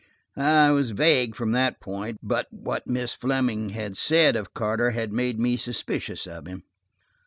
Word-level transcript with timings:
I 0.35 0.71
was 0.71 0.89
vague 0.97 1.35
from 1.35 1.51
that 1.51 1.79
point, 1.79 2.21
but 2.23 2.47
what 2.49 2.87
Miss 2.87 3.13
Fleming 3.13 3.69
had 3.69 3.95
said 3.95 4.35
of 4.35 4.51
Carter 4.55 4.89
had 4.89 5.13
made 5.13 5.39
me 5.39 5.57
suspicious 5.57 6.25
of 6.25 6.47
him. 6.47 6.63